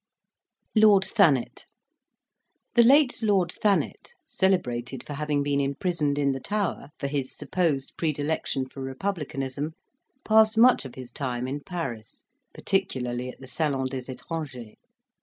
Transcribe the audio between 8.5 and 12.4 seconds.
for republicanism, passed much of his time in Paris,